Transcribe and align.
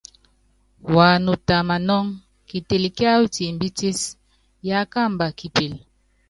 Wanuta 0.95 1.55
manɔ́ŋ, 1.67 2.05
kitel 2.49 2.83
kiáwɔ 2.97 3.25
timbitis 3.35 3.99
yakamba 4.67 5.25
kipil. 5.39 5.73